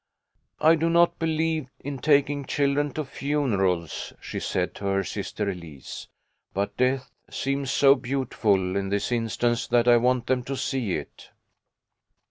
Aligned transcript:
"I 0.59 0.73
do 0.73 0.89
not 0.89 1.19
believe 1.19 1.67
in 1.79 1.99
taking 1.99 2.43
children 2.45 2.91
to 2.93 3.05
funerals," 3.05 4.13
she 4.19 4.39
said 4.39 4.73
to 4.73 4.85
her 4.85 5.03
sister 5.03 5.47
Elise," 5.47 6.07
but 6.55 6.75
death 6.75 7.11
seems 7.29 7.69
so 7.69 7.93
beautiful 7.93 8.75
in 8.75 8.89
this 8.89 9.11
instance 9.11 9.67
that 9.67 9.87
I 9.87 9.97
want 9.97 10.25
them 10.25 10.43
to 10.45 10.57
see 10.57 10.93
it." 10.95 11.29